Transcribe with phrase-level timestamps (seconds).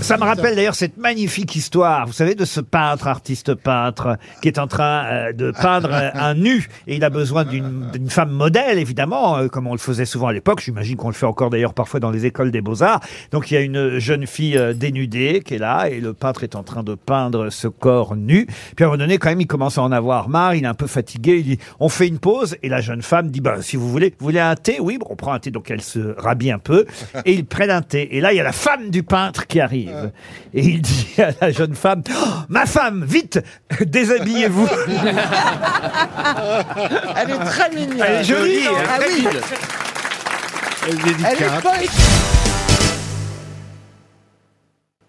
[0.00, 4.48] Ça me rappelle d'ailleurs cette magnifique histoire, vous savez, de ce peintre, artiste peintre, qui
[4.48, 8.08] est en train euh, de peindre euh, un nu, et il a besoin d'une d'une
[8.08, 10.62] femme modèle, évidemment, euh, comme on le faisait souvent à l'époque.
[10.64, 13.00] J'imagine qu'on le fait encore d'ailleurs parfois dans les écoles des beaux-arts.
[13.32, 16.54] Donc il y a une jeune fille dénudée qui est là, et le peintre est
[16.56, 18.46] en train de peindre ce corps nu.
[18.76, 20.68] Puis à un moment donné, quand même, il commence à en avoir marre, il est
[20.68, 23.56] un peu fatigué, il dit, on fait une pause, et la jeune femme dit, bah,
[23.60, 24.78] si vous voulez, vous voulez un thé?
[24.80, 26.86] Oui, bon, on prend un thé, donc elle se rhabille un peu,
[27.26, 28.16] et ils prennent un thé.
[28.16, 29.97] Et là, il y a la femme du peintre qui arrive.
[30.54, 33.40] Et il dit à la jeune femme, Oh, ma femme, vite,
[33.80, 34.68] déshabillez-vous.
[37.16, 38.02] Elle est très mignonne.
[38.06, 39.22] Elle est jolie, Ah elle est oui.
[39.24, 42.37] très Elle est poétique.